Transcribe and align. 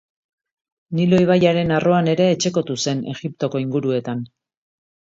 Nilo 0.99 1.19
ibaiaren 1.25 1.75
arroan 1.77 2.09
ere 2.17 2.27
etxekotu 2.37 2.79
zen, 2.87 3.07
Egiptoko 3.17 3.65
inguruetan. 3.67 4.31